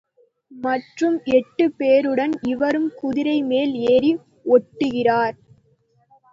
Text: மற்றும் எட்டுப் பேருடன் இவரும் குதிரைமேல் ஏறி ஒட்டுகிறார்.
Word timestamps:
மற்றும் 0.51 1.17
எட்டுப் 1.31 1.75
பேருடன் 1.77 2.33
இவரும் 2.43 2.89
குதிரைமேல் 3.01 3.73
ஏறி 3.91 4.11
ஒட்டுகிறார். 4.51 5.35